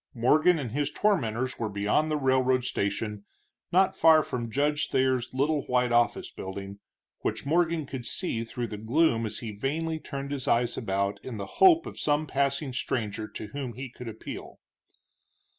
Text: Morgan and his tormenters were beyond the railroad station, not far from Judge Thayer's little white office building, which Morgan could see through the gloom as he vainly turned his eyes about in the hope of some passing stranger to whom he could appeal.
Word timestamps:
Morgan 0.15 0.57
and 0.57 0.71
his 0.71 0.89
tormenters 0.89 1.59
were 1.59 1.69
beyond 1.69 2.09
the 2.09 2.17
railroad 2.17 2.63
station, 2.65 3.23
not 3.71 3.95
far 3.95 4.23
from 4.23 4.49
Judge 4.49 4.89
Thayer's 4.89 5.29
little 5.31 5.61
white 5.67 5.91
office 5.91 6.31
building, 6.31 6.79
which 7.19 7.45
Morgan 7.45 7.85
could 7.85 8.07
see 8.07 8.43
through 8.43 8.65
the 8.65 8.79
gloom 8.79 9.27
as 9.27 9.37
he 9.45 9.51
vainly 9.51 9.99
turned 9.99 10.31
his 10.31 10.47
eyes 10.47 10.75
about 10.75 11.23
in 11.23 11.37
the 11.37 11.45
hope 11.61 11.85
of 11.85 11.99
some 11.99 12.25
passing 12.25 12.73
stranger 12.73 13.27
to 13.27 13.49
whom 13.49 13.73
he 13.75 13.89
could 13.91 14.07
appeal. 14.07 14.59